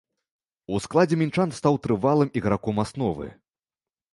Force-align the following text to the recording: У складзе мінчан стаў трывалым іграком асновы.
У 0.75 0.79
складзе 0.85 1.19
мінчан 1.23 1.53
стаў 1.59 1.77
трывалым 1.83 2.33
іграком 2.41 2.83
асновы. 2.85 3.27